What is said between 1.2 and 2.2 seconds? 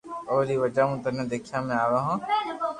ديکيا ۾ آوو ھون